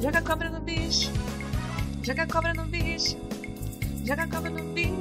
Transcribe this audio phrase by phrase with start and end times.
[0.00, 1.10] Joga cobra no bicho.
[2.06, 3.16] Joga cobra no bicho.
[4.06, 4.94] Joga cobra no bicho.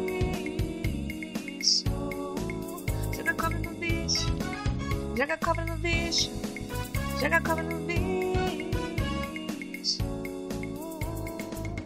[3.16, 4.28] Joga cobra no bicho.
[5.16, 6.32] Joga cobra no bicho.
[7.22, 8.17] Joga cobra no bicho.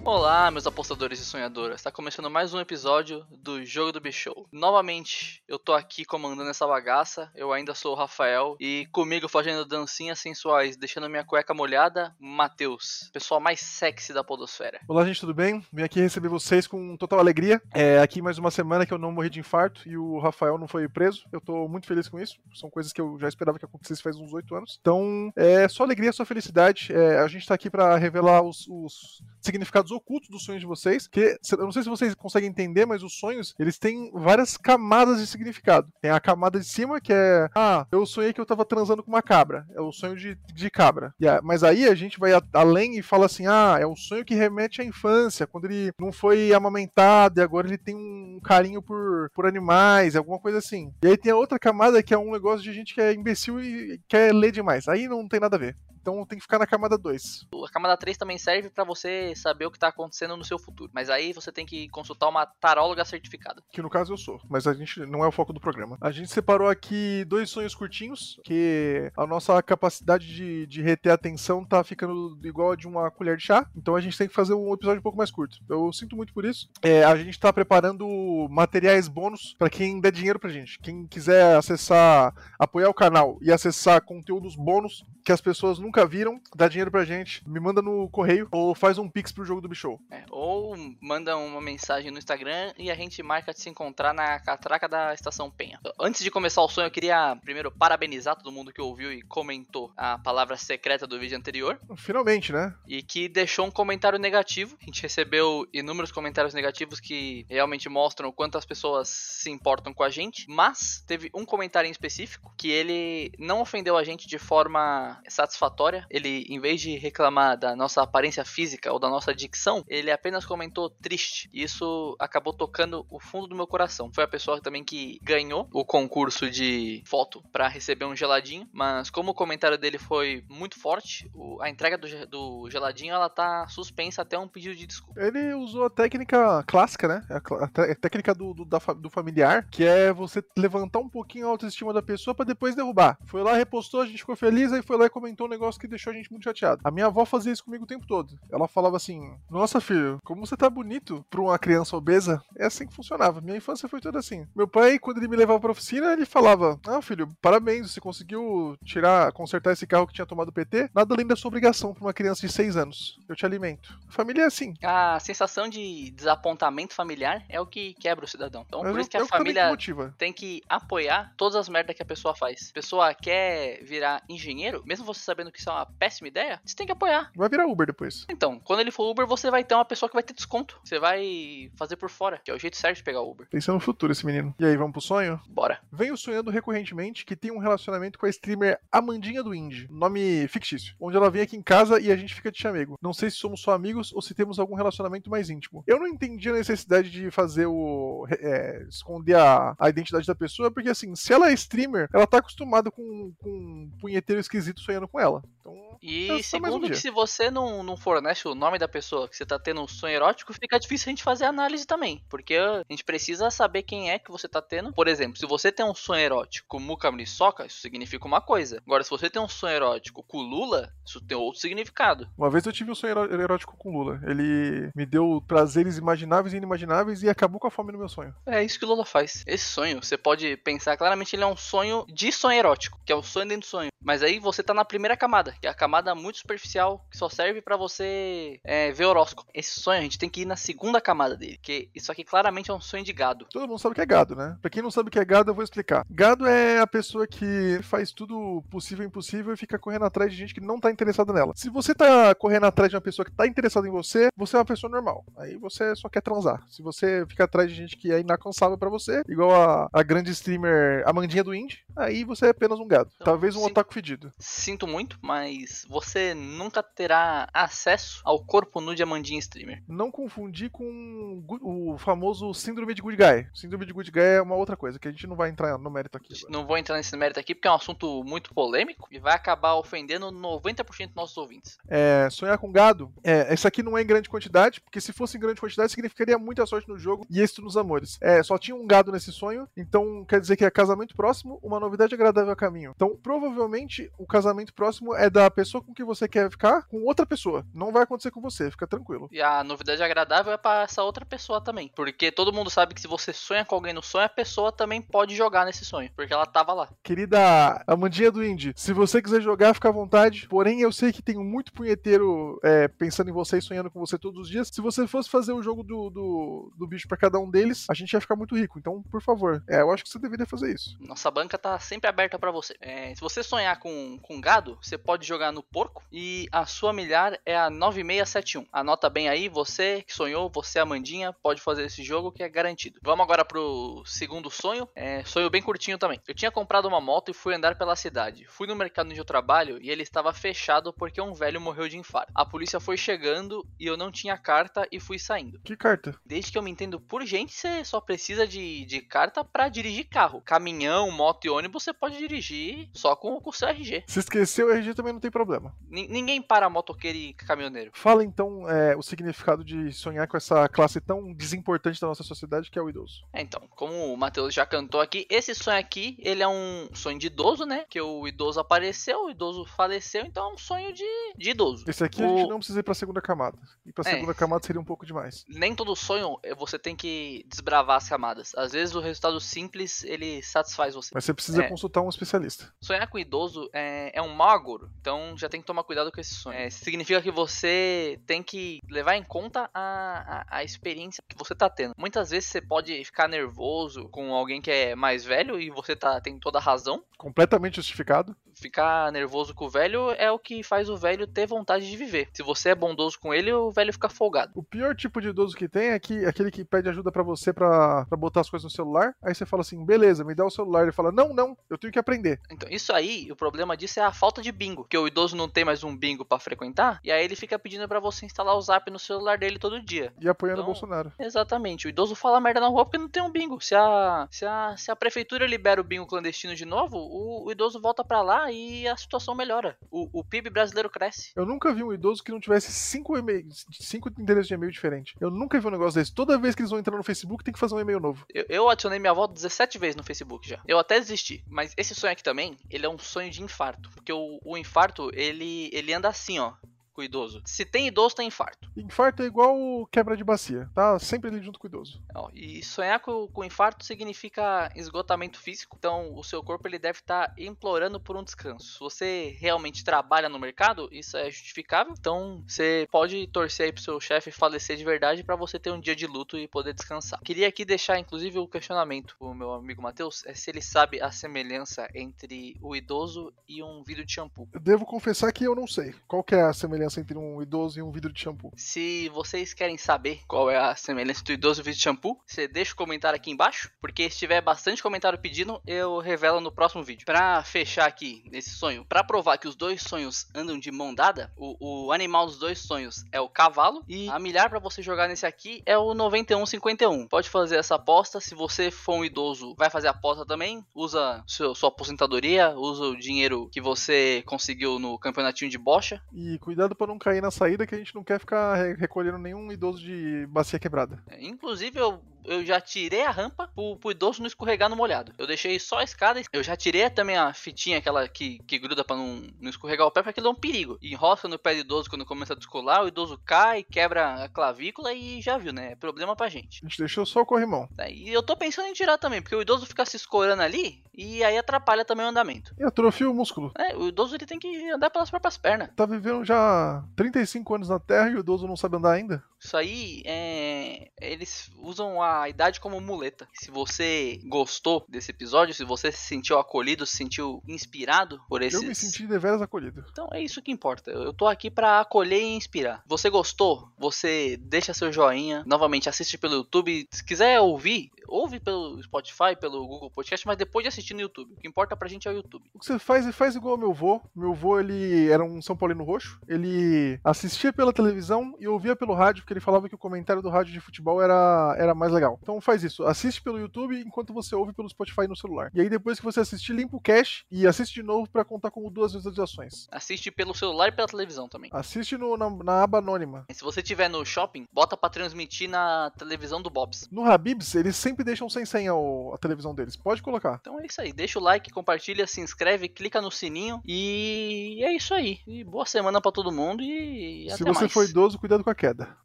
[0.04, 1.76] Olá, meus apostadores e sonhadoras.
[1.76, 4.48] Está começando mais um episódio do Jogo do Bichou.
[4.52, 7.32] Novamente, eu tô aqui comandando essa bagaça.
[7.36, 13.12] Eu ainda sou o Rafael e comigo fazendo dancinhas sensuais, deixando minha cueca molhada, Matheus,
[13.14, 14.80] pessoal mais sexy da podosfera.
[14.88, 15.64] Olá, gente, tudo bem?
[15.72, 17.62] Vim aqui receber vocês com total alegria.
[17.72, 20.68] É aqui mais uma semana que eu não morri de infarto e o Rafael não
[20.68, 21.26] foi preso.
[21.31, 22.40] Eu tô muito feliz com isso.
[22.56, 24.80] São coisas que eu já esperava que acontecesse faz uns oito anos.
[24.81, 26.92] Então, é só alegria, só felicidade.
[26.92, 31.08] É, a gente tá aqui para revelar os, os significados ocultos dos sonhos de vocês,
[31.08, 35.20] que eu não sei se vocês conseguem entender, mas os sonhos, eles têm várias camadas
[35.20, 35.91] de significado.
[36.02, 39.09] Tem a camada de cima, que é, ah, eu sonhei que eu tava transando com
[39.12, 39.66] uma cabra.
[39.76, 41.14] É o sonho de, de cabra.
[41.23, 44.25] A, mas aí a gente vai a, além e fala assim, ah, é o sonho
[44.25, 48.81] que remete à infância, quando ele não foi amamentado e agora ele tem um carinho
[48.81, 50.94] por, por animais, alguma coisa assim.
[51.03, 53.62] E aí tem a outra camada que é um negócio de gente que é imbecil
[53.62, 54.88] e quer ler demais.
[54.88, 55.75] Aí não tem nada a ver.
[56.02, 57.47] Então tem que ficar na camada 2.
[57.67, 60.91] A camada 3 também serve para você saber o que tá acontecendo no seu futuro.
[60.94, 63.63] Mas aí você tem que consultar uma taróloga certificada.
[63.71, 65.97] Que no caso eu sou, mas a gente não é o foco do programa.
[66.02, 71.16] A gente separou aqui dois sonhos curtinhos, que a nossa capacidade de, de reter a
[71.16, 73.69] atenção tá ficando igual a de uma colher de chá.
[73.75, 75.57] Então a gente tem que fazer um episódio um pouco mais curto.
[75.69, 76.69] Eu sinto muito por isso.
[76.81, 78.05] É, a gente tá preparando
[78.49, 80.79] materiais bônus para quem der dinheiro pra gente.
[80.79, 86.42] Quem quiser acessar, apoiar o canal e acessar conteúdos bônus que as pessoas nunca viram,
[86.56, 89.70] dá dinheiro pra gente, me manda no correio ou faz um pix pro jogo do
[89.70, 90.00] Bichou.
[90.09, 94.39] É, ou manda uma mensagem no Instagram e a gente marca de se encontrar na
[94.39, 95.80] catraca da Estação Penha.
[96.00, 99.92] Antes de começar o sonho, eu queria primeiro parabenizar todo mundo que ouviu e comentou
[99.97, 101.80] a palavra secreta do vídeo anterior.
[101.97, 102.73] Finalmente, né?
[102.88, 104.78] E que deixou um comentário negativo.
[104.81, 109.94] A gente recebeu inúmeros comentários negativos que realmente mostram o quanto as pessoas se importam
[109.94, 110.46] com a gente.
[110.50, 115.81] Mas teve um comentário em específico que ele não ofendeu a gente de forma satisfatória.
[116.09, 120.46] Ele, em vez de reclamar da nossa aparência física ou da nossa dicção, ele apenas
[120.46, 121.50] comentou triste.
[121.53, 124.12] E isso acabou tocando o fundo do meu coração.
[124.14, 128.68] Foi a pessoa também que ganhou o concurso de foto para receber um geladinho.
[128.72, 131.30] Mas como o comentário dele foi muito forte,
[131.62, 135.20] a entrega do, do geladinho ela tá suspensa até um pedido de desculpa.
[135.22, 137.25] Ele usou a técnica clássica, né?
[137.30, 141.94] A, técnica do, do, da, do familiar, que é você levantar um pouquinho a autoestima
[141.94, 143.18] da pessoa para depois derrubar.
[143.25, 145.88] Foi lá, repostou, a gente ficou feliz, aí foi lá e comentou um negócio que
[145.88, 146.82] deixou a gente muito chateado.
[146.84, 148.38] A minha avó fazia isso comigo o tempo todo.
[148.52, 152.42] Ela falava assim: Nossa, filho, como você tá bonito pra uma criança obesa.
[152.58, 153.42] É assim que funcionava.
[153.42, 154.48] Minha infância foi toda assim.
[154.56, 158.76] Meu pai, quando ele me levava pra oficina, ele falava: Ah, filho, parabéns, você conseguiu
[158.84, 160.90] tirar, consertar esse carro que tinha tomado PT.
[160.94, 163.20] Nada além da sua obrigação pra uma criança de 6 anos.
[163.28, 163.98] Eu te alimento.
[164.09, 164.74] família é assim.
[164.84, 168.64] A sensação de desapontamento familiar é o que quebra o cidadão.
[168.68, 169.72] Então, Mas por isso que a família
[170.18, 172.70] tem que apoiar todas as merdas que a pessoa faz.
[172.72, 176.75] A pessoa quer virar engenheiro, mesmo você sabendo que isso é uma péssima ideia, você
[176.75, 177.31] tem que apoiar.
[177.35, 178.25] Vai virar Uber depois.
[178.29, 180.79] Então, quando ele for Uber, você vai ter uma pessoa que vai ter desconto.
[180.83, 183.47] Você vai fazer por fora, que é o jeito certo de pegar Uber.
[183.49, 184.53] Pensando no futuro esse menino.
[184.59, 185.39] E aí, vamos pro sonho?
[185.47, 185.79] Bora.
[185.91, 190.95] Venho sonhando recorrentemente que tem um relacionamento com a streamer Amandinha do Indie, nome fictício,
[190.99, 192.97] onde ela vem aqui em casa e a gente fica de chamego.
[193.01, 195.83] Não sei se somos só amigos ou se temos algum relacionamento mais íntimo.
[195.85, 198.25] Eu não entendi a necessidade de fazer o.
[198.29, 202.38] É, esconder a, a identidade da pessoa, porque assim, se ela é streamer, ela tá
[202.38, 205.43] acostumada com, com um punheteiro esquisito sonhando com ela.
[205.59, 209.38] Então e segundo, um que se você não, não fornece o nome da pessoa que
[209.38, 212.23] você tá tendo um sonho erótico, fica difícil a gente fazer análise também.
[212.28, 214.91] Porque a gente precisa saber quem é que você tá tendo.
[214.94, 218.81] Por exemplo, se você tem um sonho erótico com Muka Muriçoca, isso significa uma coisa.
[218.85, 222.28] Agora, se você tem um sonho erótico com Lula, isso tem outro significado.
[222.38, 224.19] Uma vez eu tive um sonho erótico com Lula.
[224.25, 228.34] Ele me deu prazeres imagináveis e inimagináveis e acabou com a fome no meu sonho.
[228.45, 229.44] É isso que o Lula faz.
[229.45, 233.16] Esse sonho, você pode pensar claramente, ele é um sonho de sonho erótico, que é
[233.16, 233.91] o sonho dentro do sonho.
[234.03, 237.29] Mas aí você tá na primeira camada, que é a camada muito superficial, que só
[237.29, 239.49] serve para você é, ver horóscopo.
[239.53, 242.72] Esse sonho a gente tem que ir na segunda camada dele, que isso aqui claramente
[242.72, 243.46] é um sonho de gado.
[243.52, 244.58] Todo mundo sabe o que é gado, né?
[244.61, 246.05] Pra quem não sabe o que é gado, eu vou explicar.
[246.09, 250.37] Gado é a pessoa que faz tudo possível e impossível e fica correndo atrás de
[250.37, 251.53] gente que não tá interessada nela.
[251.55, 254.59] Se você tá correndo atrás de uma pessoa que tá interessada em você, você é
[254.59, 255.23] uma pessoa normal.
[255.37, 256.63] Aí você só quer transar.
[256.67, 260.31] Se você fica atrás de gente que é inalcançável para você, igual a, a grande
[260.31, 263.10] streamer Amandinha do Indie, aí você é apenas um gado.
[263.15, 263.67] Então, Talvez um sim.
[263.67, 264.32] otaku fedido.
[264.39, 269.84] Sinto muito, mas você nunca terá acesso ao corpo nu de Amandinha Streamer.
[269.88, 273.48] Não confundir com o famoso síndrome de Good Guy.
[273.53, 275.89] Síndrome de Good Guy é uma outra coisa, que a gente não vai entrar no
[275.89, 276.34] mérito aqui.
[276.34, 276.51] Agora.
[276.51, 279.75] Não vou entrar nesse mérito aqui porque é um assunto muito polêmico e vai acabar
[279.75, 281.77] ofendendo 90% dos nossos ouvintes.
[281.88, 285.38] É, sonhar com gado, é, essa aqui não é em grande quantidade, porque se fosse
[285.38, 288.17] em grande quantidade significaria muita sorte no jogo e êxito nos amores.
[288.22, 291.79] É, só tinha um gado nesse sonho, então quer dizer que é casamento próximo, uma
[291.79, 292.93] novidade agradável a caminho.
[292.96, 293.80] Então, provavelmente,
[294.17, 297.65] o casamento próximo é da pessoa com que você quer ficar com outra pessoa.
[297.74, 299.29] Não vai acontecer com você, fica tranquilo.
[299.31, 301.91] E a novidade agradável é para essa outra pessoa também.
[301.95, 305.01] Porque todo mundo sabe que se você sonha com alguém no sonho, a pessoa também
[305.01, 306.12] pode jogar nesse sonho.
[306.15, 306.89] Porque ela tava lá.
[307.03, 310.48] Querida Amandinha do Indy, se você quiser jogar, fica à vontade.
[310.48, 314.17] Porém, eu sei que tem muito punheteiro é, pensando em você e sonhando com você
[314.17, 314.69] todos os dias.
[314.72, 317.93] Se você fosse fazer o jogo do, do, do bicho para cada um deles, a
[317.93, 318.77] gente ia ficar muito rico.
[318.77, 320.98] Então, por favor, é, eu acho que você deveria fazer isso.
[321.00, 322.75] Nossa banca tá sempre aberta para você.
[322.79, 326.94] É, se você sonhar com, com gado, você pode jogar no porco e a sua
[326.94, 328.68] milhar é a 9671.
[328.72, 333.00] Anota bem aí, você que sonhou, você Amandinha, pode fazer esse jogo que é garantido.
[333.03, 334.88] Vamos agora pro segundo sonho.
[334.96, 336.22] É, sonho bem curtinho também.
[336.27, 338.46] Eu tinha comprado uma moto e fui andar pela cidade.
[338.48, 341.98] Fui no mercado onde eu trabalho e ele estava fechado porque um velho morreu de
[341.98, 342.32] infarto.
[342.34, 345.60] A polícia foi chegando e eu não tinha carta e fui saindo.
[345.63, 346.15] Que carta?
[346.25, 350.08] Desde que eu me entendo por gente, você só precisa de, de carta para dirigir
[350.08, 350.41] carro.
[350.41, 354.03] Caminhão, moto e ônibus você pode dirigir só com, com o seu RG.
[354.08, 355.75] Se esqueceu o RG também não tem problema.
[355.89, 357.91] N ninguém para motoqueiro e caminhoneiro.
[357.93, 362.69] Fala então é, o significado de sonhar com essa classe tão desimportante da nossa sociedade
[362.69, 363.24] que é o idoso.
[363.34, 367.19] É, então, como o Matheus já cantou aqui, esse sonho aqui, ele é um sonho
[367.19, 367.86] de idoso, né?
[367.89, 371.05] Que o idoso apareceu, o idoso faleceu, então é um sonho de,
[371.38, 371.86] de idoso.
[371.88, 372.25] Esse aqui o...
[372.25, 373.57] a gente não precisa ir pra segunda camada.
[373.86, 374.13] Ir pra É.
[374.15, 375.46] segunda camada seria um pouco demais.
[375.48, 378.53] Nem todo sonho eh, você tem que desbravar as camadas.
[378.55, 381.12] Às vezes o resultado simples, ele satisfaz você.
[381.13, 381.67] Mas você precisa É.
[381.69, 382.74] consultar um especialista.
[382.81, 386.34] Sonhar com idoso é, é um agouro, então já tem que tomar cuidado com esse
[386.34, 386.58] sonho.
[386.58, 391.56] É, significa que você tem que levar em conta a, a, a experiência que você
[391.56, 391.94] tá tendo.
[391.98, 396.20] Muitas vezes você pode ficar nervoso com alguém que é mais velho e você tá,
[396.20, 397.03] tem toda a razão.
[397.18, 398.36] Completamente justificado.
[398.62, 402.29] Ficar nervoso com o velho é o que faz o velho ter vontade de viver.
[402.34, 404.51] Se você é bondoso com ele, o velho fica folgado.
[404.55, 407.51] O pior tipo de idoso que tem é que, aquele que pede ajuda pra você
[407.51, 409.15] pra, pra botar as coisas no celular.
[409.22, 410.84] Aí você fala assim, beleza, me dá o celular.
[410.84, 412.39] Ele fala, não, não, eu tenho que aprender.
[412.51, 414.86] Então, isso aí, o problema disso é a falta de bingo.
[414.86, 417.88] Que o idoso não tem mais um bingo pra frequentar, e aí ele fica pedindo
[417.88, 420.13] pra você instalar o zap no celular dele todo dia.
[420.22, 421.12] E apoiando o Então- Bolsonaro.
[421.19, 423.60] Exatamente, o idoso fala merda na rua porque não tem um bingo.
[423.62, 427.51] Se a, se a, se a prefeitura libera o bingo clandestino de novo, o, o
[427.51, 429.77] idoso volta pra lá e a situação melhora.
[429.89, 431.32] O, o PIB brasileiro cresce.
[431.36, 435.13] Eu nunca vi um idoso que não tivesse cinco, e-mails, cinco endereços de e-mail diferentes.
[435.20, 436.13] Eu nunca vi um negócio desse.
[436.13, 438.25] Toda vez que eles vão entrar no Facebook, tem que fazer um e-mail novo.
[438.34, 440.62] Eu, eu adicionei minha avó 17 vezes no Facebook já.
[440.68, 441.44] Eu até desisti.
[441.48, 443.89] Mas esse sonho aqui também, ele é um sonho de infarto.
[443.92, 446.53] Porque o, o infarto, ele, ele anda assim, ó.
[446.93, 447.41] Com o idoso.
[447.46, 448.70] Se tem idoso, tem infarto.
[448.75, 451.00] Infarto é igual quebra de bacia, tá?
[451.00, 452.01] Sempre ali junto com o idoso.
[452.13, 455.77] Ó, e sonhar com, com infarto significa esgotamento físico.
[455.79, 458.74] Então, o seu corpo ele deve estar implorando por um descanso.
[458.74, 461.93] Se você realmente trabalha no mercado, isso é justificável.
[461.98, 465.79] Então, você pode torcer aí pro seu chefe falecer de verdade para você ter um
[465.79, 467.22] dia de luto e poder descansar.
[467.22, 471.10] Queria aqui deixar, inclusive, o questionamento pro meu amigo Matheus, é se ele sabe a
[471.10, 474.50] semelhança entre o idoso e um vidro de shampoo.
[474.51, 475.96] Eu devo confessar que eu não sei.
[476.05, 478.51] Qual que é a semelhança entre um idoso e um vidro de shampoo?
[478.55, 482.48] Se vocês querem saber qual é a semelhança do idoso e vidro de shampoo, você
[482.48, 486.83] deixa o comentário aqui embaixo, porque se tiver bastante comentário pedindo, eu revelo no próximo
[486.83, 487.05] vídeo.
[487.05, 491.31] Pra fechar aqui nesse sonho, pra provar que os dois sonhos andam de mão dada,
[491.38, 495.07] o, o animal dos dois sonhos é o cavalo e a milhar pra você jogar
[495.07, 497.07] nesse aqui é o 9151.
[497.07, 501.23] Pode fazer essa aposta, se você for um idoso, vai fazer a aposta também, usa
[501.27, 506.70] seu, sua aposentadoria, usa o dinheiro que você conseguiu no campeonatinho de bocha E cuidado
[506.75, 509.79] pra não cair na saída que a gente não quer ficar re- recolhendo nenhum idoso
[509.81, 511.01] de bacia quebrada.
[511.09, 515.13] É, Inclusive, eu, eu já tirei a rampa pro, pro idoso não escorregar no molhado.
[515.17, 516.19] Eu deixei só a escada.
[516.19, 519.87] e Eu já tirei também a fitinha, aquela que, que gruda pra não, não escorregar
[519.87, 520.77] o pé, porque aquilo é um perigo.
[520.81, 524.93] Enrosca no pé do idoso quando começa a descolar, o idoso cai, quebra a clavícula
[524.93, 525.71] e já viu, né?
[525.71, 526.61] É problema pra gente.
[526.63, 527.67] A gente deixou só o corrimão.
[527.75, 530.83] Tá, E eu tô pensando em tirar também, porque o idoso fica se escorando ali
[530.93, 532.53] e aí atrapalha também o andamento.
[532.59, 533.51] E atrofia o músculo.
[533.57, 535.69] É, o idoso ele tem que andar pelas próprias pernas.
[535.75, 539.23] Tá vivendo já 35 anos na Terra e o idoso não sabe andar ainda?
[539.39, 540.91] Isso aí é.
[541.01, 543.27] Eles usam a, a idade como muleta.
[543.34, 548.62] Se você gostou desse episódio, se você se sentiu acolhido, se sentiu inspirado por esses.
[548.62, 549.86] Eu me senti deveras acolhido.
[549.91, 550.91] Então é isso que importa.
[550.91, 552.84] Eu tô aqui pra acolher e inspirar.
[552.88, 553.70] Você gostou?
[553.77, 555.44] Você deixa seu joinha.
[555.46, 556.88] Novamente, assiste pelo YouTube.
[556.91, 561.34] Se quiser ouvir, ouve pelo Spotify, pelo Google Podcast, mas depois de assistir no YouTube.
[561.34, 562.44] O que importa pra gente é o YouTube.
[562.53, 564.01] O que você faz, é faz igual ao meu vô.
[564.15, 566.20] Meu vô, ele era um São Paulino roxo.
[566.27, 570.30] Ele assistia pela televisão e ouvia pelo rádio, porque ele falava que o comentário do
[570.30, 572.20] rádio de futebol era, era mais legal.
[572.22, 572.84] Então faz isso.
[572.84, 575.51] Assiste pelo YouTube enquanto você ouve pelo Spotify no celular.
[575.53, 578.51] E aí depois que você assistir, limpa o cache e assiste de novo pra contar
[578.51, 579.68] como duas visualizações.
[579.72, 581.50] Assiste pelo celular e pela televisão também.
[581.53, 583.25] Assiste no, na, na aba anônima.
[583.30, 586.88] E se você tiver no shopping, bota pra transmitir na televisão do Bob's.
[586.91, 588.72] No Habibs, eles sempre deixam sem senha
[589.13, 589.75] a televisão deles.
[589.75, 590.38] Pode colocar.
[590.41, 590.91] Então é isso aí.
[590.93, 593.62] Deixa o like, compartilha, se inscreve, clica no sininho.
[593.65, 595.20] E é isso aí.
[595.27, 597.74] E boa semana pra todo mundo e Se até você mais.
[597.74, 598.96] for idoso, cuidado com a queda.